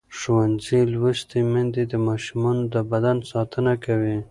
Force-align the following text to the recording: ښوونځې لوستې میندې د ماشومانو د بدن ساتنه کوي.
ښوونځې 0.17 0.79
لوستې 0.93 1.39
میندې 1.51 1.83
د 1.91 1.93
ماشومانو 2.07 2.63
د 2.73 2.75
بدن 2.91 3.17
ساتنه 3.31 3.73
کوي. 3.85 4.17